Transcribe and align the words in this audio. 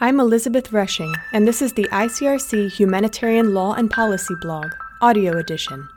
I'm 0.00 0.20
Elizabeth 0.20 0.72
Rushing, 0.72 1.12
and 1.32 1.48
this 1.48 1.60
is 1.60 1.72
the 1.72 1.88
ICRC 1.90 2.70
Humanitarian 2.70 3.52
Law 3.52 3.72
and 3.72 3.90
Policy 3.90 4.34
blog, 4.40 4.70
audio 5.00 5.36
edition. 5.36 5.88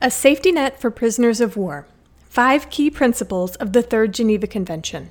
A 0.00 0.12
safety 0.12 0.52
net 0.52 0.80
for 0.80 0.92
prisoners 0.92 1.40
of 1.40 1.56
war. 1.56 1.88
Five 2.30 2.70
key 2.70 2.88
principles 2.88 3.56
of 3.56 3.72
the 3.72 3.82
Third 3.82 4.14
Geneva 4.14 4.46
Convention. 4.46 5.10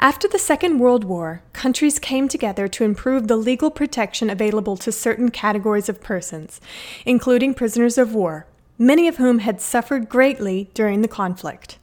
After 0.00 0.26
the 0.26 0.38
Second 0.38 0.80
World 0.80 1.04
War, 1.04 1.42
countries 1.60 1.98
came 1.98 2.26
together 2.26 2.66
to 2.66 2.84
improve 2.84 3.28
the 3.28 3.36
legal 3.36 3.70
protection 3.70 4.30
available 4.30 4.78
to 4.78 4.90
certain 4.90 5.30
categories 5.30 5.90
of 5.90 6.00
persons, 6.00 6.58
including 7.04 7.52
prisoners 7.52 7.98
of 7.98 8.14
war, 8.14 8.46
many 8.78 9.06
of 9.06 9.18
whom 9.18 9.40
had 9.40 9.60
suffered 9.60 10.08
greatly 10.08 10.70
during 10.72 11.02
the 11.02 11.14
conflict. 11.20 11.76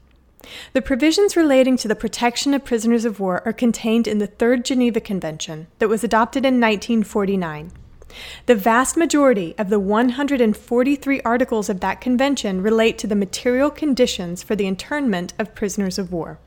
The 0.74 0.82
provisions 0.82 1.38
relating 1.38 1.78
to 1.78 1.88
the 1.88 1.94
protection 1.94 2.56
of 2.56 2.66
prisoners 2.66 3.06
of 3.06 3.20
war 3.20 3.44
are 3.46 3.54
contained 3.54 4.08
in 4.08 4.18
the 4.18 4.26
Third 4.26 4.66
Geneva 4.66 5.00
Convention 5.00 5.68
that 5.78 5.90
was 5.90 6.04
adopted 6.04 6.44
in 6.44 6.56
1949. 6.56 7.72
The 8.48 8.56
vast 8.56 8.98
majority 8.98 9.54
of 9.60 9.70
the 9.70 9.80
143 9.80 11.22
articles 11.22 11.70
of 11.70 11.82
that 11.82 12.02
convention 12.02 12.64
relate 12.64 12.98
to 12.98 13.06
the 13.06 13.16
material 13.16 13.70
conditions 13.70 14.42
for 14.42 14.56
the 14.56 14.66
internment 14.66 15.36
of 15.38 15.54
prisoners 15.54 16.00
of 16.00 16.12
war. 16.12 16.40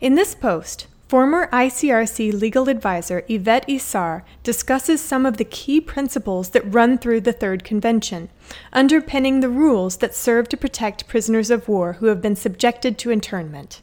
In 0.00 0.14
this 0.14 0.34
post, 0.34 0.86
former 1.08 1.48
ICRC 1.52 2.32
legal 2.32 2.68
advisor 2.68 3.24
Yvette 3.28 3.68
Issar 3.68 4.22
discusses 4.42 5.00
some 5.00 5.24
of 5.24 5.36
the 5.36 5.44
key 5.44 5.80
principles 5.80 6.50
that 6.50 6.74
run 6.74 6.98
through 6.98 7.20
the 7.20 7.32
Third 7.32 7.62
Convention, 7.64 8.28
underpinning 8.72 9.40
the 9.40 9.48
rules 9.48 9.98
that 9.98 10.14
serve 10.14 10.48
to 10.48 10.56
protect 10.56 11.06
prisoners 11.06 11.50
of 11.50 11.68
war 11.68 11.94
who 11.94 12.06
have 12.06 12.20
been 12.20 12.36
subjected 12.36 12.98
to 12.98 13.10
internment. 13.10 13.82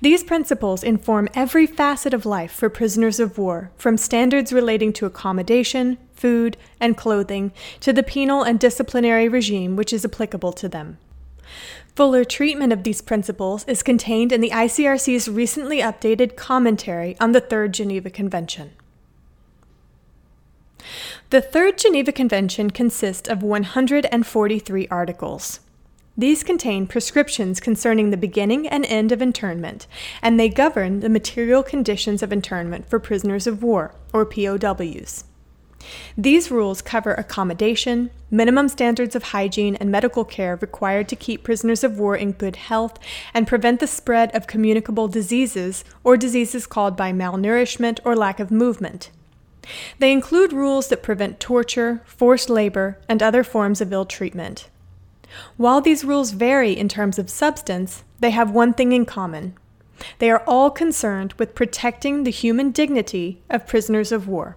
These 0.00 0.24
principles 0.24 0.82
inform 0.82 1.28
every 1.34 1.66
facet 1.66 2.14
of 2.14 2.26
life 2.26 2.50
for 2.50 2.70
prisoners 2.70 3.20
of 3.20 3.36
war, 3.36 3.70
from 3.76 3.96
standards 3.98 4.52
relating 4.52 4.92
to 4.94 5.06
accommodation, 5.06 5.98
food, 6.14 6.56
and 6.80 6.96
clothing, 6.96 7.52
to 7.80 7.92
the 7.92 8.02
penal 8.02 8.42
and 8.42 8.58
disciplinary 8.58 9.28
regime 9.28 9.76
which 9.76 9.92
is 9.92 10.04
applicable 10.04 10.52
to 10.54 10.68
them. 10.68 10.96
Fuller 11.96 12.24
treatment 12.24 12.72
of 12.72 12.82
these 12.82 13.02
principles 13.02 13.64
is 13.66 13.82
contained 13.82 14.32
in 14.32 14.40
the 14.40 14.50
ICRC's 14.50 15.28
recently 15.28 15.78
updated 15.78 16.36
commentary 16.36 17.16
on 17.20 17.32
the 17.32 17.40
Third 17.40 17.74
Geneva 17.74 18.10
Convention. 18.10 18.72
The 21.30 21.40
Third 21.40 21.78
Geneva 21.78 22.10
Convention 22.10 22.70
consists 22.70 23.28
of 23.28 23.42
143 23.42 24.88
articles. 24.88 25.60
These 26.16 26.42
contain 26.42 26.86
prescriptions 26.86 27.60
concerning 27.60 28.10
the 28.10 28.16
beginning 28.16 28.66
and 28.66 28.84
end 28.86 29.12
of 29.12 29.22
internment, 29.22 29.86
and 30.20 30.38
they 30.38 30.48
govern 30.48 31.00
the 31.00 31.08
material 31.08 31.62
conditions 31.62 32.22
of 32.22 32.32
internment 32.32 32.90
for 32.90 32.98
prisoners 32.98 33.46
of 33.46 33.62
war, 33.62 33.94
or 34.12 34.26
POWs. 34.26 35.24
These 36.16 36.50
rules 36.50 36.82
cover 36.82 37.14
accommodation, 37.14 38.10
minimum 38.30 38.68
standards 38.68 39.16
of 39.16 39.22
hygiene 39.24 39.76
and 39.76 39.90
medical 39.90 40.24
care 40.24 40.56
required 40.56 41.08
to 41.08 41.16
keep 41.16 41.42
prisoners 41.42 41.82
of 41.82 41.98
war 41.98 42.16
in 42.16 42.32
good 42.32 42.56
health 42.56 42.98
and 43.32 43.46
prevent 43.46 43.80
the 43.80 43.86
spread 43.86 44.34
of 44.34 44.46
communicable 44.46 45.08
diseases 45.08 45.84
or 46.04 46.16
diseases 46.16 46.66
caused 46.66 46.96
by 46.96 47.12
malnourishment 47.12 48.00
or 48.04 48.14
lack 48.14 48.40
of 48.40 48.50
movement. 48.50 49.10
They 49.98 50.12
include 50.12 50.52
rules 50.52 50.88
that 50.88 51.02
prevent 51.02 51.40
torture, 51.40 52.02
forced 52.04 52.50
labor, 52.50 52.98
and 53.08 53.22
other 53.22 53.44
forms 53.44 53.80
of 53.80 53.92
ill 53.92 54.04
treatment. 54.04 54.68
While 55.56 55.80
these 55.80 56.04
rules 56.04 56.32
vary 56.32 56.72
in 56.72 56.88
terms 56.88 57.18
of 57.18 57.30
substance, 57.30 58.02
they 58.18 58.30
have 58.30 58.50
one 58.50 58.74
thing 58.74 58.92
in 58.92 59.04
common. 59.04 59.54
They 60.18 60.30
are 60.30 60.42
all 60.46 60.70
concerned 60.70 61.34
with 61.34 61.54
protecting 61.54 62.24
the 62.24 62.30
human 62.30 62.70
dignity 62.70 63.42
of 63.48 63.66
prisoners 63.66 64.12
of 64.12 64.26
war. 64.26 64.56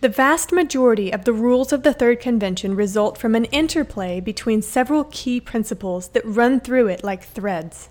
The 0.00 0.08
vast 0.08 0.52
majority 0.52 1.12
of 1.12 1.24
the 1.24 1.32
rules 1.32 1.72
of 1.72 1.82
the 1.82 1.92
Third 1.92 2.20
Convention 2.20 2.74
result 2.74 3.18
from 3.18 3.34
an 3.34 3.44
interplay 3.46 4.20
between 4.20 4.62
several 4.62 5.04
key 5.04 5.40
principles 5.40 6.08
that 6.08 6.24
run 6.24 6.60
through 6.60 6.88
it 6.88 7.04
like 7.04 7.24
threads. 7.24 7.88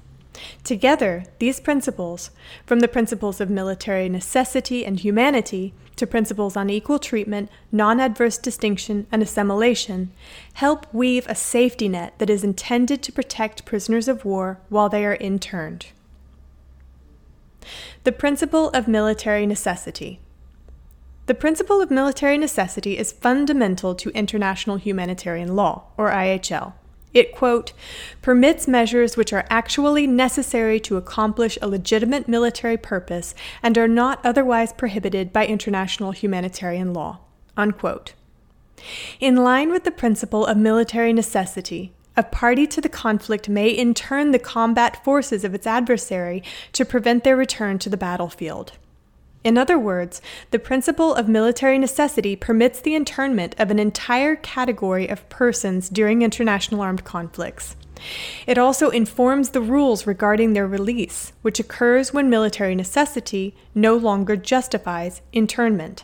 Together, 0.63 1.25
these 1.39 1.59
principles, 1.59 2.31
from 2.65 2.79
the 2.79 2.87
principles 2.87 3.41
of 3.41 3.49
military 3.49 4.07
necessity 4.09 4.85
and 4.85 4.99
humanity 4.99 5.73
to 5.95 6.07
principles 6.07 6.55
on 6.55 6.69
equal 6.69 6.97
treatment, 6.97 7.49
non 7.71 7.99
adverse 7.99 8.37
distinction, 8.37 9.05
and 9.11 9.21
assimilation, 9.21 10.11
help 10.53 10.91
weave 10.93 11.27
a 11.27 11.35
safety 11.35 11.89
net 11.89 12.17
that 12.19 12.29
is 12.29 12.43
intended 12.43 13.03
to 13.03 13.11
protect 13.11 13.65
prisoners 13.65 14.07
of 14.07 14.23
war 14.23 14.59
while 14.69 14.87
they 14.89 15.05
are 15.05 15.15
interned. 15.15 15.87
The 18.05 18.13
principle 18.13 18.69
of 18.69 18.87
military 18.87 19.45
necessity. 19.45 20.19
The 21.29 21.35
principle 21.35 21.79
of 21.79 21.91
military 21.91 22.39
necessity 22.39 22.97
is 22.97 23.11
fundamental 23.11 23.93
to 23.93 24.09
international 24.17 24.77
humanitarian 24.77 25.55
law, 25.55 25.83
or 25.95 26.09
IHL. 26.09 26.73
It, 27.13 27.35
quote, 27.35 27.71
permits 28.23 28.67
measures 28.67 29.15
which 29.15 29.31
are 29.31 29.45
actually 29.47 30.07
necessary 30.07 30.79
to 30.79 30.97
accomplish 30.97 31.59
a 31.61 31.67
legitimate 31.67 32.27
military 32.27 32.77
purpose 32.77 33.35
and 33.61 33.77
are 33.77 33.87
not 33.87 34.19
otherwise 34.25 34.73
prohibited 34.73 35.31
by 35.31 35.45
international 35.45 36.13
humanitarian 36.13 36.95
law, 36.95 37.19
unquote. 37.55 38.13
In 39.19 39.35
line 39.35 39.69
with 39.69 39.83
the 39.83 39.91
principle 39.91 40.47
of 40.47 40.57
military 40.57 41.13
necessity, 41.13 41.93
a 42.17 42.23
party 42.23 42.65
to 42.65 42.81
the 42.81 42.89
conflict 42.89 43.47
may 43.47 43.69
intern 43.69 44.31
the 44.31 44.39
combat 44.39 45.03
forces 45.05 45.43
of 45.43 45.53
its 45.53 45.67
adversary 45.67 46.41
to 46.73 46.83
prevent 46.83 47.23
their 47.23 47.37
return 47.37 47.77
to 47.77 47.89
the 47.91 47.97
battlefield. 47.97 48.79
In 49.43 49.57
other 49.57 49.79
words, 49.79 50.21
the 50.51 50.59
principle 50.59 51.13
of 51.13 51.29
military 51.29 51.79
necessity 51.79 52.35
permits 52.35 52.81
the 52.81 52.95
internment 52.95 53.55
of 53.57 53.71
an 53.71 53.79
entire 53.79 54.35
category 54.35 55.07
of 55.07 55.27
persons 55.29 55.89
during 55.89 56.21
international 56.21 56.81
armed 56.81 57.05
conflicts. 57.05 57.75
It 58.47 58.57
also 58.57 58.89
informs 58.89 59.49
the 59.49 59.61
rules 59.61 60.07
regarding 60.07 60.53
their 60.53 60.67
release, 60.67 61.33
which 61.41 61.59
occurs 61.59 62.13
when 62.13 62.29
military 62.29 62.75
necessity 62.75 63.55
no 63.73 63.95
longer 63.95 64.35
justifies 64.35 65.21
internment. 65.33 66.03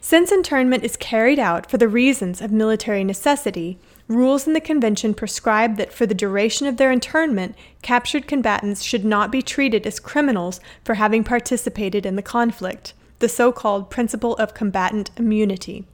Since 0.00 0.32
internment 0.32 0.84
is 0.84 0.96
carried 0.96 1.38
out 1.38 1.70
for 1.70 1.78
the 1.78 1.88
reasons 1.88 2.40
of 2.40 2.50
military 2.52 3.04
necessity, 3.04 3.78
rules 4.08 4.46
in 4.46 4.54
the 4.54 4.60
convention 4.60 5.14
prescribe 5.14 5.76
that 5.76 5.92
for 5.92 6.06
the 6.06 6.14
duration 6.14 6.66
of 6.66 6.76
their 6.76 6.90
internment, 6.90 7.54
captured 7.82 8.26
combatants 8.26 8.82
should 8.82 9.04
not 9.04 9.30
be 9.30 9.42
treated 9.42 9.86
as 9.86 10.00
criminals 10.00 10.60
for 10.84 10.94
having 10.94 11.22
participated 11.24 12.06
in 12.06 12.16
the 12.16 12.22
conflict, 12.22 12.94
the 13.18 13.28
so 13.28 13.52
called 13.52 13.90
principle 13.90 14.34
of 14.36 14.54
combatant 14.54 15.10
immunity. 15.16 15.84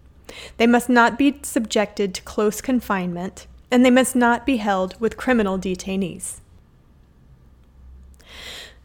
They 0.57 0.67
must 0.67 0.89
not 0.89 1.19
be 1.19 1.39
subjected 1.43 2.15
to 2.15 2.23
close 2.23 2.61
confinement, 2.61 3.47
and 3.71 3.85
they 3.85 3.91
must 3.91 4.15
not 4.15 4.47
be 4.47 4.59
held 4.59 4.99
with 5.01 5.17
criminal 5.17 5.59
detainees. 5.59 6.41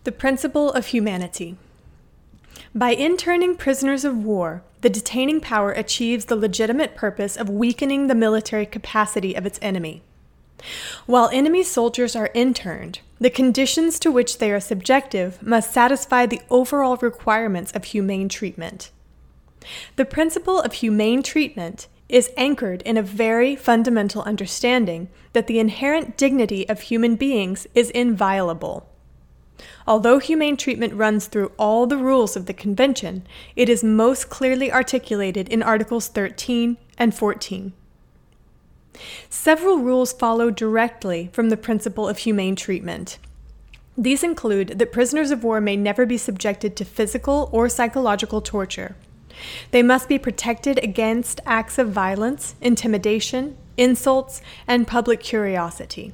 The 0.04 0.12
principle 0.12 0.72
of 0.72 0.88
humanity. 0.88 1.58
By 2.76 2.92
interning 2.92 3.56
prisoners 3.56 4.06
of 4.06 4.24
war, 4.24 4.64
the 4.82 4.90
detaining 4.90 5.42
power 5.42 5.72
achieves 5.72 6.26
the 6.26 6.36
legitimate 6.36 6.96
purpose 6.96 7.36
of 7.36 7.50
weakening 7.50 8.08
the 8.08 8.16
military 8.16 8.66
capacity 8.66 9.34
of 9.34 9.46
its 9.46 9.60
enemy. 9.62 10.04
While 11.06 11.30
enemy 11.34 11.64
soldiers 11.64 12.16
are 12.16 12.30
interned, 12.34 13.00
the 13.20 13.30
conditions 13.30 13.98
to 14.00 14.12
which 14.12 14.38
they 14.38 14.52
are 14.52 14.60
subjective 14.60 15.42
must 15.42 15.74
satisfy 15.74 16.26
the 16.26 16.42
overall 16.50 16.98
requirements 16.98 17.72
of 17.72 17.86
humane 17.86 18.30
treatment. 18.30 18.92
The 19.96 20.06
principle 20.06 20.62
of 20.62 20.74
humane 20.74 21.24
treatment 21.24 21.88
is 22.08 22.32
anchored 22.38 22.82
in 22.84 22.98
a 22.98 23.04
very 23.04 23.56
fundamental 23.56 24.22
understanding 24.24 25.10
that 25.34 25.48
the 25.48 25.60
inherent 25.60 26.18
dignity 26.18 26.68
of 26.68 26.82
human 26.82 27.16
beings 27.16 27.68
is 27.74 27.90
inviolable. 27.92 28.89
Although 29.88 30.20
humane 30.20 30.58
treatment 30.58 30.94
runs 30.94 31.28
through 31.28 31.52
all 31.58 31.88
the 31.88 31.98
rules 31.98 32.36
of 32.36 32.46
the 32.46 32.54
Convention, 32.54 33.26
it 33.56 33.70
is 33.70 33.84
most 33.84 34.30
clearly 34.30 34.72
articulated 34.72 35.50
in 35.50 35.64
Articles 35.64 36.08
13 36.08 36.78
and 36.98 37.14
14. 37.14 37.74
Several 39.30 39.80
rules 39.80 40.14
follow 40.14 40.50
directly 40.52 41.30
from 41.32 41.50
the 41.50 41.58
principle 41.58 42.08
of 42.08 42.20
humane 42.20 42.56
treatment. 42.56 43.18
These 43.98 44.24
include 44.24 44.80
that 44.80 44.92
prisoners 44.92 45.32
of 45.32 45.44
war 45.44 45.60
may 45.60 45.76
never 45.76 46.06
be 46.06 46.18
subjected 46.18 46.76
to 46.78 46.86
physical 46.86 47.50
or 47.52 47.68
psychological 47.68 48.42
torture. 48.42 48.96
They 49.72 49.84
must 49.84 50.10
be 50.10 50.18
protected 50.18 50.84
against 50.84 51.42
acts 51.46 51.78
of 51.78 51.90
violence, 51.90 52.56
intimidation, 52.62 53.58
insults, 53.78 54.42
and 54.68 54.88
public 54.88 55.22
curiosity. 55.22 56.14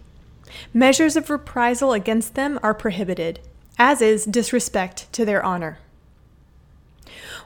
Measures 0.73 1.15
of 1.15 1.29
reprisal 1.29 1.93
against 1.93 2.35
them 2.35 2.59
are 2.63 2.73
prohibited, 2.73 3.39
as 3.77 4.01
is 4.01 4.25
disrespect 4.25 5.11
to 5.13 5.25
their 5.25 5.43
honor. 5.43 5.79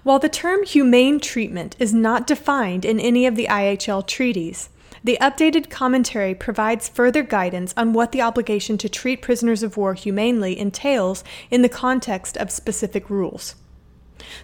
While 0.03 0.19
the 0.19 0.29
term 0.29 0.63
humane 0.63 1.19
treatment 1.19 1.75
is 1.79 1.93
not 1.93 2.25
defined 2.27 2.85
in 2.85 2.99
any 2.99 3.25
of 3.25 3.35
the 3.35 3.47
IHL 3.49 4.07
treaties, 4.07 4.69
the 5.03 5.17
updated 5.21 5.69
commentary 5.69 6.35
provides 6.35 6.89
further 6.89 7.23
guidance 7.23 7.73
on 7.77 7.93
what 7.93 8.11
the 8.11 8.21
obligation 8.21 8.77
to 8.79 8.89
treat 8.89 9.21
prisoners 9.21 9.63
of 9.63 9.77
war 9.77 9.93
humanely 9.93 10.57
entails 10.57 11.23
in 11.49 11.61
the 11.61 11.69
context 11.69 12.37
of 12.37 12.51
specific 12.51 13.09
rules. 13.09 13.55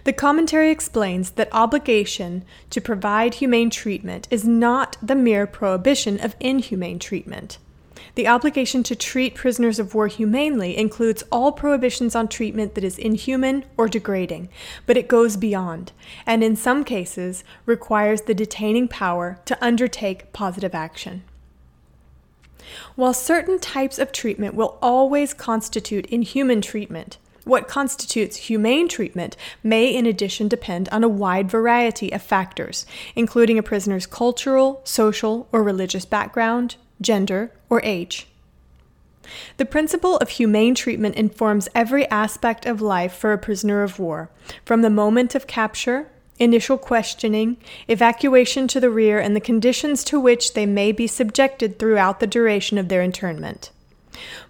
The 0.04 0.12
commentary 0.12 0.70
explains 0.70 1.32
that 1.32 1.48
obligation 1.52 2.44
to 2.70 2.80
provide 2.80 3.34
humane 3.34 3.70
treatment 3.70 4.26
is 4.30 4.44
not 4.44 4.96
the 5.02 5.14
mere 5.14 5.46
prohibition 5.46 6.18
of 6.20 6.36
inhumane 6.40 6.98
treatment. 6.98 7.58
The 8.16 8.26
obligation 8.26 8.82
to 8.84 8.96
treat 8.96 9.34
prisoners 9.34 9.78
of 9.78 9.94
war 9.94 10.06
humanely 10.06 10.74
includes 10.74 11.22
all 11.30 11.52
prohibitions 11.52 12.16
on 12.16 12.28
treatment 12.28 12.74
that 12.74 12.82
is 12.82 12.96
inhuman 12.96 13.66
or 13.76 13.88
degrading, 13.88 14.48
but 14.86 14.96
it 14.96 15.06
goes 15.06 15.36
beyond, 15.36 15.92
and 16.24 16.42
in 16.42 16.56
some 16.56 16.82
cases 16.82 17.44
requires 17.66 18.22
the 18.22 18.32
detaining 18.32 18.88
power 18.88 19.38
to 19.44 19.62
undertake 19.62 20.32
positive 20.32 20.74
action. 20.74 21.24
While 22.94 23.12
certain 23.12 23.58
types 23.58 23.98
of 23.98 24.12
treatment 24.12 24.54
will 24.54 24.78
always 24.80 25.34
constitute 25.34 26.06
inhuman 26.06 26.62
treatment, 26.62 27.18
what 27.44 27.68
constitutes 27.68 28.48
humane 28.48 28.88
treatment 28.88 29.36
may, 29.62 29.94
in 29.94 30.06
addition, 30.06 30.48
depend 30.48 30.88
on 30.88 31.04
a 31.04 31.08
wide 31.08 31.50
variety 31.50 32.10
of 32.14 32.22
factors, 32.22 32.86
including 33.14 33.58
a 33.58 33.62
prisoner's 33.62 34.06
cultural, 34.06 34.80
social, 34.84 35.48
or 35.52 35.62
religious 35.62 36.06
background, 36.06 36.76
gender, 37.00 37.52
or 37.68 37.80
age. 37.82 38.26
The 39.56 39.64
principle 39.64 40.18
of 40.18 40.30
humane 40.30 40.74
treatment 40.74 41.16
informs 41.16 41.68
every 41.74 42.08
aspect 42.10 42.64
of 42.64 42.80
life 42.80 43.12
for 43.12 43.32
a 43.32 43.38
prisoner 43.38 43.82
of 43.82 43.98
war, 43.98 44.30
from 44.64 44.82
the 44.82 44.90
moment 44.90 45.34
of 45.34 45.46
capture, 45.46 46.08
initial 46.38 46.78
questioning, 46.78 47.56
evacuation 47.88 48.68
to 48.68 48.80
the 48.80 48.90
rear, 48.90 49.18
and 49.18 49.34
the 49.34 49.40
conditions 49.40 50.04
to 50.04 50.20
which 50.20 50.54
they 50.54 50.66
may 50.66 50.92
be 50.92 51.06
subjected 51.06 51.78
throughout 51.78 52.20
the 52.20 52.26
duration 52.26 52.78
of 52.78 52.88
their 52.88 53.02
internment. 53.02 53.70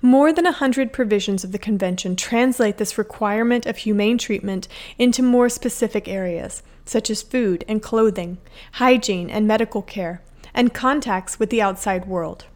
More 0.01 0.33
than 0.33 0.47
a 0.47 0.53
hundred 0.53 0.93
provisions 0.93 1.43
of 1.43 1.53
the 1.53 1.59
Convention 1.59 2.15
translate 2.15 2.77
this 2.77 2.99
requirement 2.99 3.67
of 3.67 3.79
humane 3.79 4.19
treatment 4.19 4.69
into 4.99 5.23
more 5.23 5.49
specific 5.49 6.07
areas, 6.07 6.63
such 6.85 7.11
as 7.11 7.23
food 7.23 7.65
and 7.67 7.83
clothing, 7.83 8.39
hygiene 8.73 9.29
and 9.29 9.47
medical 9.47 9.83
care, 9.83 10.21
and 10.57 10.75
contacts 10.75 11.39
with 11.39 11.51
the 11.51 11.63
outside 11.63 12.07
world. 12.07 12.47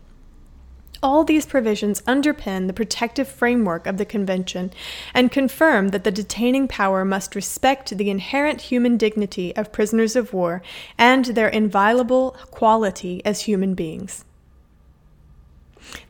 All 1.03 1.25
these 1.25 1.47
provisions 1.47 2.03
underpin 2.03 2.67
the 2.67 2.75
protective 2.75 3.27
framework 3.29 3.87
of 3.87 3.97
the 3.97 4.05
Convention 4.05 4.71
and 5.15 5.33
confirm 5.33 5.89
that 5.89 6.05
the 6.05 6.11
detaining 6.11 6.69
power 6.69 7.05
must 7.07 7.35
respect 7.35 7.97
the 7.97 8.11
inherent 8.11 8.63
human 8.63 8.99
dignity 8.99 9.57
of 9.57 9.73
prisoners 9.73 10.15
of 10.15 10.35
war 10.35 10.61
and 10.99 11.27
their 11.27 11.49
inviolable 11.49 12.37
quality 12.51 13.23
as 13.25 13.43
human 13.43 13.75
beings. 13.75 14.25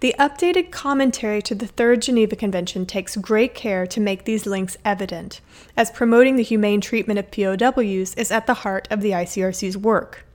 The 0.01 0.15
updated 0.19 0.73
commentary 0.73 1.41
to 1.43 1.55
the 1.55 1.69
Third 1.69 2.03
Geneva 2.03 2.35
Convention 2.35 2.85
takes 2.85 3.17
great 3.17 3.55
care 3.55 3.87
to 3.87 4.01
make 4.01 4.25
these 4.25 4.45
links 4.45 4.77
evident, 4.85 5.41
as 5.77 5.93
promoting 5.93 6.35
the 6.35 6.43
humane 6.43 6.81
treatment 6.81 7.21
of 7.21 7.31
POWs 7.31 8.15
is 8.15 8.33
at 8.33 8.47
the 8.47 8.55
heart 8.55 8.89
of 8.91 9.01
the 9.01 9.13
ICRC's 9.13 9.77
work. 9.77 10.27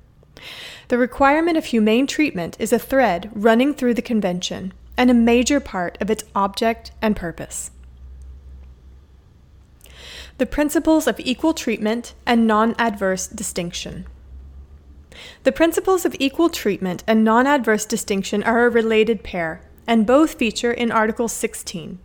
The 0.87 0.97
requirement 0.97 1.57
of 1.57 1.65
humane 1.65 2.07
treatment 2.07 2.57
is 2.59 2.73
a 2.73 2.79
thread 2.79 3.29
running 3.33 3.73
through 3.73 3.95
the 3.95 4.01
Convention 4.01 4.73
and 4.97 5.09
a 5.09 5.13
major 5.13 5.59
part 5.59 5.97
of 5.99 6.09
its 6.09 6.23
object 6.35 6.91
and 7.01 7.15
purpose. 7.15 7.71
The 10.37 10.45
principles 10.45 11.07
of 11.07 11.19
equal 11.19 11.53
treatment 11.53 12.13
and 12.25 12.45
non 12.45 12.75
adverse 12.77 13.27
distinction. 13.27 14.05
The 15.43 15.53
principles 15.53 16.05
of 16.05 16.15
equal 16.19 16.49
treatment 16.49 17.03
and 17.07 17.23
non 17.23 17.47
adverse 17.47 17.85
distinction 17.85 18.43
are 18.43 18.65
a 18.65 18.69
related 18.69 19.23
pair, 19.23 19.61
and 19.87 20.05
both 20.05 20.33
feature 20.33 20.73
in 20.73 20.91
Article 20.91 21.29
16. 21.29 21.99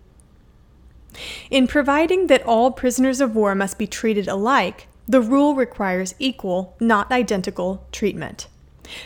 In 1.51 1.67
providing 1.67 2.29
that 2.29 2.45
all 2.45 2.71
prisoners 2.71 3.21
of 3.21 3.35
war 3.35 3.57
must 3.57 3.79
be 3.79 3.87
treated 3.89 4.29
alike, 4.29 4.87
the 5.11 5.21
rule 5.21 5.57
requires 5.57 6.15
equal, 6.21 6.77
not 6.79 7.11
identical, 7.11 7.85
treatment. 7.91 8.47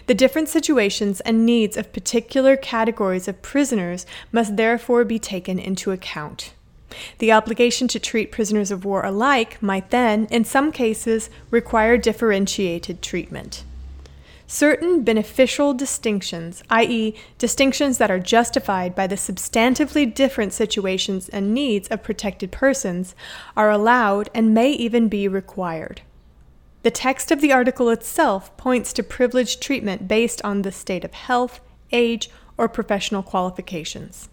The 0.06 0.12
different 0.12 0.50
situations 0.50 1.20
and 1.22 1.46
needs 1.46 1.78
of 1.78 1.94
particular 1.94 2.56
categories 2.58 3.26
of 3.26 3.40
prisoners 3.40 4.04
must 4.30 4.58
therefore 4.58 5.04
be 5.04 5.18
taken 5.18 5.58
into 5.58 5.92
account. 5.92 6.52
The 7.20 7.32
obligation 7.32 7.88
to 7.88 7.98
treat 7.98 8.30
prisoners 8.30 8.70
of 8.70 8.84
war 8.84 9.02
alike 9.02 9.62
might 9.62 9.90
then, 9.90 10.26
in 10.30 10.44
some 10.44 10.72
cases, 10.72 11.30
require 11.50 11.96
differentiated 11.96 13.00
treatment. 13.00 13.64
Certain 14.46 15.02
beneficial 15.02 15.73
distinctions, 15.73 16.62
i.e., 16.69 17.14
distinctions 17.38 17.99
that 17.99 18.11
are 18.11 18.19
justified 18.19 18.94
by 18.94 19.06
the 19.06 19.17
substantively 19.17 20.12
different 20.12 20.52
situations 20.52 21.29
and 21.31 21.55
needs 21.55 21.88
of 21.88 22.02
protected 22.02 22.52
persons, 22.52 23.14
are 23.56 23.70
allowed 23.70 24.29
and 24.35 24.52
may 24.52 24.70
even 24.70 25.08
be 25.08 25.26
required. 25.26 26.02
The 26.82 26.91
text 26.91 27.31
of 27.31 27.41
the 27.41 27.52
article 27.52 27.88
itself 27.88 28.55
points 28.58 28.93
to 28.93 29.02
privileged 29.02 29.62
treatment 29.62 30.06
based 30.06 30.43
on 30.44 30.61
the 30.61 30.73
state 30.73 31.05
of 31.05 31.14
health, 31.14 31.61
age, 31.93 32.29
or 32.58 32.69
professional 32.69 33.23
qualifications. 33.23 34.29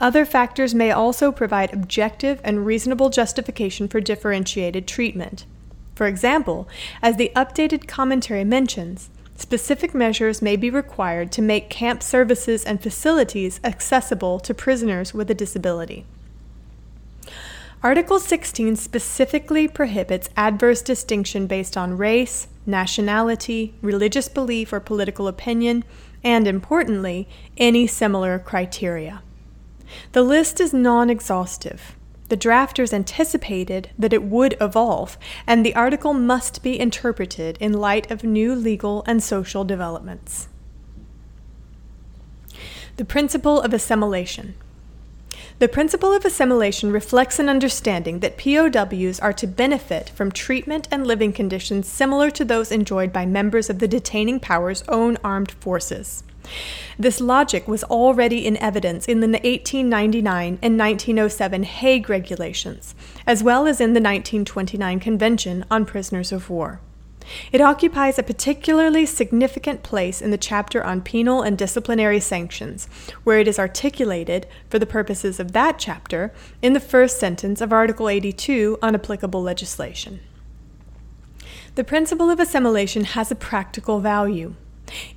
Other 0.00 0.26
factors 0.26 0.74
may 0.74 0.90
also 0.90 1.30
provide 1.30 1.72
objective 1.72 2.40
and 2.42 2.66
reasonable 2.66 3.10
justification 3.10 3.86
for 3.86 4.00
differentiated 4.00 4.88
treatment. 4.88 5.46
For 6.02 6.08
example, 6.08 6.68
as 7.00 7.16
the 7.16 7.30
updated 7.36 7.86
commentary 7.86 8.42
mentions, 8.42 9.08
specific 9.36 9.94
measures 9.94 10.42
may 10.42 10.56
be 10.56 10.68
required 10.68 11.30
to 11.30 11.40
make 11.40 11.70
camp 11.70 12.02
services 12.02 12.64
and 12.64 12.82
facilities 12.82 13.60
accessible 13.62 14.40
to 14.40 14.52
prisoners 14.52 15.14
with 15.14 15.30
a 15.30 15.34
disability. 15.34 16.04
Article 17.84 18.18
16 18.18 18.74
specifically 18.74 19.68
prohibits 19.68 20.28
adverse 20.36 20.82
distinction 20.82 21.46
based 21.46 21.76
on 21.76 21.96
race, 21.96 22.48
nationality, 22.66 23.72
religious 23.80 24.28
belief, 24.28 24.72
or 24.72 24.80
political 24.80 25.28
opinion, 25.28 25.84
and 26.24 26.48
importantly, 26.48 27.28
any 27.56 27.86
similar 27.86 28.40
criteria. 28.40 29.22
The 30.10 30.22
list 30.22 30.58
is 30.58 30.74
non 30.74 31.10
exhaustive. 31.10 31.96
The 32.32 32.38
drafters 32.38 32.94
anticipated 32.94 33.90
that 33.98 34.14
it 34.14 34.22
would 34.22 34.56
evolve, 34.58 35.18
and 35.46 35.66
the 35.66 35.74
article 35.74 36.14
must 36.14 36.62
be 36.62 36.80
interpreted 36.80 37.58
in 37.60 37.74
light 37.74 38.10
of 38.10 38.24
new 38.24 38.54
legal 38.54 39.04
and 39.06 39.22
social 39.22 39.64
developments. 39.64 40.48
The 42.96 43.04
principle 43.04 43.60
of 43.60 43.74
assimilation. 43.74 44.54
The 45.58 45.68
principle 45.68 46.14
of 46.14 46.24
assimilation 46.24 46.90
reflects 46.90 47.38
an 47.38 47.50
understanding 47.50 48.20
that 48.20 48.38
POWs 48.38 49.20
are 49.20 49.34
to 49.34 49.46
benefit 49.46 50.08
from 50.08 50.32
treatment 50.32 50.88
and 50.90 51.06
living 51.06 51.34
conditions 51.34 51.86
similar 51.86 52.30
to 52.30 52.46
those 52.46 52.72
enjoyed 52.72 53.12
by 53.12 53.26
members 53.26 53.68
of 53.68 53.78
the 53.78 53.86
detaining 53.86 54.40
power's 54.40 54.82
own 54.88 55.18
armed 55.22 55.52
forces. 55.52 56.24
This 56.98 57.20
logic 57.20 57.66
was 57.66 57.84
already 57.84 58.46
in 58.46 58.56
evidence 58.58 59.06
in 59.06 59.20
the 59.20 59.26
1899 59.28 60.58
and 60.62 60.78
1907 60.78 61.62
Hague 61.64 62.08
Regulations, 62.08 62.94
as 63.26 63.42
well 63.42 63.66
as 63.66 63.80
in 63.80 63.94
the 63.94 64.00
1929 64.00 65.00
Convention 65.00 65.64
on 65.70 65.84
Prisoners 65.84 66.32
of 66.32 66.50
War. 66.50 66.80
It 67.52 67.60
occupies 67.60 68.18
a 68.18 68.22
particularly 68.22 69.06
significant 69.06 69.82
place 69.82 70.20
in 70.20 70.30
the 70.30 70.38
chapter 70.38 70.82
on 70.82 71.02
penal 71.02 71.42
and 71.42 71.56
disciplinary 71.56 72.20
sanctions, 72.20 72.88
where 73.24 73.38
it 73.38 73.48
is 73.48 73.58
articulated, 73.58 74.46
for 74.68 74.78
the 74.78 74.86
purposes 74.86 75.38
of 75.38 75.52
that 75.52 75.78
chapter, 75.78 76.32
in 76.60 76.72
the 76.72 76.80
first 76.80 77.18
sentence 77.18 77.60
of 77.60 77.72
Article 77.72 78.08
82 78.08 78.78
on 78.82 78.94
applicable 78.94 79.42
legislation. 79.42 80.20
The 81.74 81.84
principle 81.84 82.28
of 82.28 82.38
assimilation 82.38 83.04
has 83.04 83.30
a 83.30 83.36
practical 83.36 84.00
value. 84.00 84.54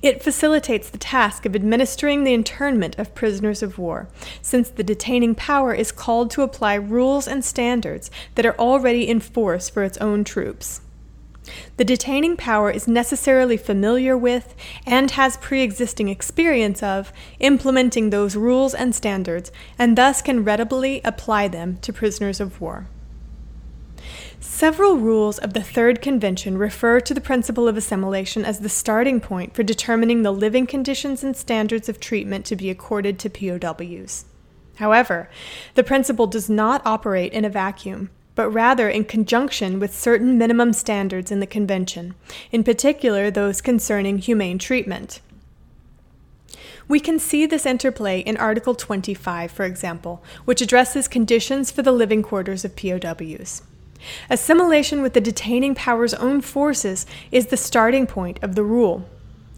It 0.02 0.22
facilitates 0.22 0.90
the 0.90 0.98
task 0.98 1.46
of 1.46 1.54
administering 1.54 2.24
the 2.24 2.34
internment 2.34 2.98
of 2.98 3.14
prisoners 3.14 3.62
of 3.62 3.78
war, 3.78 4.08
since 4.42 4.68
the 4.68 4.84
detaining 4.84 5.34
power 5.34 5.74
is 5.74 5.92
called 5.92 6.30
to 6.32 6.42
apply 6.42 6.74
rules 6.74 7.28
and 7.28 7.44
standards 7.44 8.10
that 8.34 8.46
are 8.46 8.58
already 8.58 9.08
in 9.08 9.20
force 9.20 9.68
for 9.68 9.82
its 9.82 9.98
own 9.98 10.24
troops. 10.24 10.80
The 11.76 11.84
detaining 11.84 12.36
power 12.36 12.70
is 12.70 12.88
necessarily 12.88 13.56
familiar 13.56 14.16
with 14.16 14.54
and 14.84 15.12
has 15.12 15.36
pre 15.36 15.62
existing 15.62 16.08
experience 16.08 16.82
of 16.82 17.12
implementing 17.38 18.10
those 18.10 18.36
rules 18.36 18.74
and 18.74 18.94
standards, 18.94 19.52
and 19.78 19.96
thus 19.96 20.22
can 20.22 20.44
readily 20.44 21.00
apply 21.04 21.48
them 21.48 21.78
to 21.82 21.92
prisoners 21.92 22.40
of 22.40 22.60
war. 22.60 22.88
Several 24.40 24.96
rules 24.96 25.38
of 25.38 25.54
the 25.54 25.62
Third 25.62 26.02
Convention 26.02 26.58
refer 26.58 27.00
to 27.00 27.14
the 27.14 27.20
principle 27.20 27.68
of 27.68 27.76
assimilation 27.76 28.44
as 28.44 28.60
the 28.60 28.68
starting 28.68 29.20
point 29.20 29.54
for 29.54 29.62
determining 29.62 30.22
the 30.22 30.30
living 30.30 30.66
conditions 30.66 31.24
and 31.24 31.36
standards 31.36 31.88
of 31.88 32.00
treatment 32.00 32.44
to 32.46 32.56
be 32.56 32.70
accorded 32.70 33.18
to 33.18 33.30
POWs. 33.30 34.26
However, 34.76 35.30
the 35.74 35.84
principle 35.84 36.26
does 36.26 36.50
not 36.50 36.82
operate 36.84 37.32
in 37.32 37.44
a 37.44 37.50
vacuum. 37.50 38.10
but 38.36 38.50
rather 38.50 38.88
in 38.88 39.02
conjunction 39.02 39.80
with 39.80 39.96
certain 39.96 40.38
minimum 40.38 40.72
standards 40.72 41.32
in 41.32 41.40
the 41.40 41.46
Convention, 41.46 42.14
in 42.52 42.62
particular 42.62 43.30
those 43.30 43.62
concerning 43.62 44.18
humane 44.18 44.58
treatment. 44.58 45.20
We 46.86 47.00
can 47.00 47.18
see 47.18 47.46
this 47.46 47.66
interplay 47.66 48.20
in 48.20 48.36
Article 48.36 48.74
25, 48.74 49.50
for 49.50 49.64
example, 49.64 50.22
which 50.44 50.60
addresses 50.60 51.08
conditions 51.08 51.70
for 51.70 51.80
the 51.82 51.92
living 51.92 52.22
quarters 52.22 52.64
of 52.64 52.76
POWs. 52.76 53.62
Assimilation 54.30 55.02
with 55.02 55.14
the 55.14 55.20
detaining 55.20 55.74
power's 55.74 56.14
own 56.14 56.40
forces 56.40 57.06
is 57.30 57.46
the 57.46 57.56
starting 57.56 58.06
point 58.06 58.38
of 58.42 58.54
the 58.54 58.64
rule. 58.64 59.08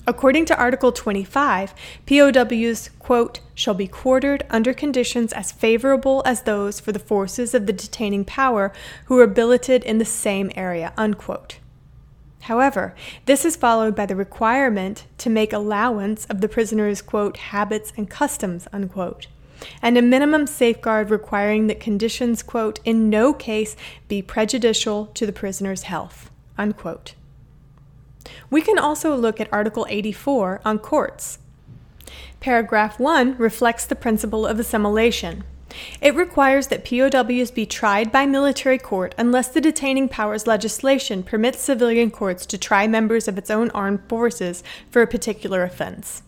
According 0.06 0.46
to 0.46 0.58
Article 0.58 0.90
25, 0.90 1.74
POWs, 2.06 2.88
quote, 2.98 3.40
shall 3.54 3.74
be 3.74 3.86
quartered 3.86 4.46
under 4.48 4.72
conditions 4.72 5.34
as 5.34 5.52
favorable 5.52 6.22
as 6.24 6.42
those 6.42 6.80
for 6.80 6.92
the 6.92 6.98
forces 6.98 7.52
of 7.52 7.66
the 7.66 7.74
detaining 7.74 8.24
power 8.24 8.72
who 9.04 9.20
are 9.20 9.26
billeted 9.26 9.84
in 9.84 9.98
the 9.98 10.06
same 10.06 10.50
area, 10.56 10.94
unquote. 10.96 11.58
However, 12.40 12.94
this 13.26 13.44
is 13.44 13.56
followed 13.56 13.94
by 13.94 14.06
the 14.06 14.16
requirement 14.16 15.04
to 15.18 15.28
make 15.28 15.52
allowance 15.52 16.24
of 16.26 16.40
the 16.40 16.48
prisoner's, 16.48 17.02
quote, 17.02 17.36
habits 17.36 17.92
and 17.94 18.08
customs, 18.08 18.66
unquote, 18.72 19.26
and 19.82 19.96
a 19.98 20.02
minimum 20.02 20.46
safeguard 20.46 21.10
requiring 21.10 21.66
that 21.66 21.80
conditions, 21.80 22.42
quote, 22.42 22.80
in 22.84 23.10
no 23.10 23.32
case 23.32 23.76
be 24.08 24.22
prejudicial 24.22 25.06
to 25.14 25.26
the 25.26 25.32
prisoner's 25.32 25.82
health, 25.84 26.30
unquote. 26.56 27.14
We 28.50 28.60
can 28.60 28.78
also 28.78 29.14
look 29.16 29.40
at 29.40 29.52
Article 29.52 29.86
84 29.88 30.60
on 30.64 30.78
courts. 30.78 31.38
Paragraph 32.40 33.00
1 33.00 33.36
reflects 33.36 33.84
the 33.84 33.96
principle 33.96 34.46
of 34.46 34.60
assimilation. 34.60 35.44
It 36.00 36.14
requires 36.14 36.68
that 36.68 36.84
POWs 36.84 37.50
be 37.50 37.66
tried 37.66 38.10
by 38.10 38.26
military 38.26 38.78
court 38.78 39.14
unless 39.18 39.48
the 39.48 39.60
detaining 39.60 40.08
powers 40.08 40.46
legislation 40.46 41.22
permits 41.22 41.60
civilian 41.60 42.10
courts 42.10 42.46
to 42.46 42.58
try 42.58 42.86
members 42.86 43.28
of 43.28 43.36
its 43.36 43.50
own 43.50 43.70
armed 43.70 44.00
forces 44.08 44.62
for 44.90 45.02
a 45.02 45.06
particular 45.06 45.62
offense. 45.62 46.22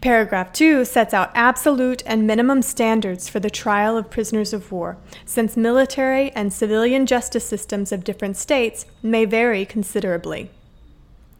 Paragraph 0.00 0.52
2 0.52 0.84
sets 0.84 1.12
out 1.12 1.30
absolute 1.34 2.02
and 2.06 2.26
minimum 2.26 2.62
standards 2.62 3.28
for 3.28 3.40
the 3.40 3.50
trial 3.50 3.96
of 3.96 4.10
prisoners 4.10 4.52
of 4.52 4.70
war, 4.70 4.96
since 5.24 5.56
military 5.56 6.30
and 6.32 6.52
civilian 6.52 7.06
justice 7.06 7.46
systems 7.46 7.92
of 7.92 8.04
different 8.04 8.36
states 8.36 8.86
may 9.02 9.24
vary 9.24 9.64
considerably. 9.64 10.50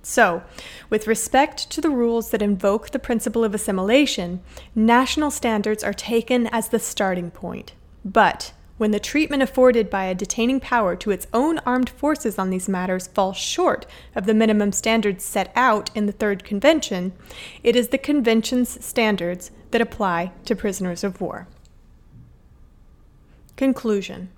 So, 0.03 0.43
with 0.89 1.09
respect 1.09 1.69
to 1.71 1.81
the 1.81 1.91
rules 1.91 2.31
that 2.31 2.41
invoke 2.41 2.91
the 2.91 2.99
principle 2.99 3.43
of 3.43 3.55
assimilation, 3.55 4.41
national 4.75 5.33
standards 5.33 5.83
are 5.83 5.93
taken 5.93 6.47
as 6.47 6.69
the 6.69 6.79
starting 6.79 7.33
point. 7.33 7.73
But 8.05 8.53
when 8.79 8.91
the 8.91 9.01
treatment 9.01 9.43
afforded 9.43 9.89
by 9.89 10.05
a 10.05 10.15
detaining 10.15 10.61
power 10.61 10.95
to 10.97 11.11
its 11.11 11.27
own 11.33 11.59
armed 11.61 11.89
forces 11.89 12.39
on 12.39 12.51
these 12.51 12.69
matters 12.69 13.07
falls 13.07 13.37
short 13.37 13.87
of 14.15 14.27
the 14.27 14.35
minimum 14.35 14.73
standards 14.73 15.25
set 15.25 15.51
out 15.57 15.91
in 15.95 16.07
the 16.07 16.13
Third 16.13 16.45
Convention, 16.45 17.13
it 17.63 17.75
is 17.75 17.89
the 17.89 17.99
Convention's 17.99 18.85
standards 18.85 19.51
that 19.71 19.81
apply 19.81 20.33
to 20.45 20.55
prisoners 20.55 21.03
of 21.03 21.21
war. 21.21 21.49
Conclusion 23.57 24.31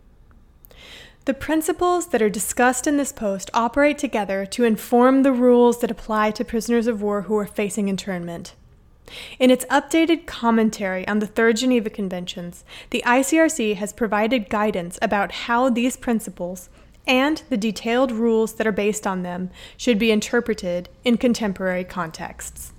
the 1.29 1.35
principles 1.35 2.07
that 2.07 2.23
are 2.23 2.31
discussed 2.31 2.87
in 2.87 2.97
this 2.97 3.13
post 3.13 3.51
operate 3.53 3.99
together 3.99 4.47
to 4.47 4.65
inform 4.65 5.23
the 5.23 5.31
rules 5.31 5.83
that 5.83 5.91
apply 5.91 6.31
to 6.31 6.43
prisoners 6.43 6.87
of 6.87 7.03
war 7.03 7.21
who 7.21 7.37
are 7.37 7.45
facing 7.47 7.89
internment. 7.89 8.55
In 9.39 9.51
its 9.51 9.65
updated 9.67 10.27
commentary 10.27 11.07
on 11.09 11.19
the 11.19 11.27
Third 11.27 11.57
Geneva 11.57 11.91
Conventions, 11.91 12.65
the 12.91 13.03
ICRC 13.07 13.77
has 13.77 13.93
provided 13.93 14.49
guidance 14.49 14.99
about 15.01 15.33
how 15.33 15.71
these 15.71 15.97
principles 15.97 16.69
and 17.07 17.43
the 17.49 17.57
detailed 17.57 18.13
rules 18.13 18.55
that 18.55 18.67
are 18.67 18.73
based 18.73 19.07
on 19.07 19.23
them 19.23 19.51
should 19.77 19.99
be 19.99 20.11
interpreted 20.11 20.89
in 21.05 21.17
contemporary 21.17 21.85
contexts. 21.85 22.73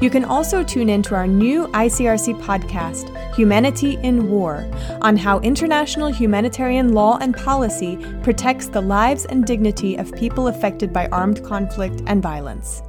You 0.01 0.09
can 0.09 0.25
also 0.25 0.63
tune 0.63 0.89
in 0.89 1.01
to 1.03 1.15
our 1.15 1.27
new 1.27 1.67
ICRC 1.67 2.41
podcast, 2.41 3.09
Humanity 3.35 3.97
in 4.03 4.29
War, 4.29 4.69
on 5.01 5.17
how 5.17 5.39
international 5.39 6.09
humanitarian 6.09 6.93
law 6.93 7.17
and 7.19 7.35
policy 7.35 7.97
protects 8.23 8.67
the 8.67 8.81
lives 8.81 9.25
and 9.25 9.45
dignity 9.45 9.95
of 9.95 10.13
people 10.13 10.47
affected 10.47 10.91
by 10.91 11.07
armed 11.07 11.43
conflict 11.43 12.01
and 12.07 12.21
violence. 12.21 12.81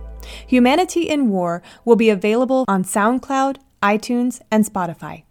Humanity 0.46 1.08
in 1.08 1.30
War 1.30 1.62
will 1.84 1.96
be 1.96 2.10
available 2.10 2.64
on 2.68 2.84
SoundCloud, 2.84 3.56
iTunes, 3.82 4.40
and 4.50 4.64
Spotify. 4.64 5.24